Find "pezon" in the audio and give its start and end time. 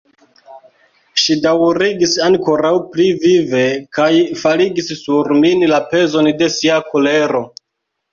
5.93-6.31